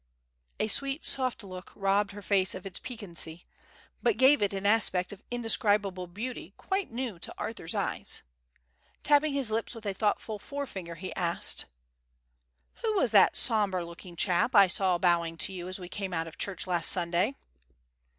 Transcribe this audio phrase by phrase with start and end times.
[0.59, 3.45] A sweet soft look robbed her face of its piquancy,
[4.01, 8.23] but gave it an aspect of indescribable beauty quite new to Arthur's eyes.
[9.03, 11.67] Tapping his lips with a thoughtful forefinger, he asked:
[12.81, 16.25] "Who was that sombre looking chap I saw bowing to you as we came out
[16.25, 17.35] of church last Sunday?"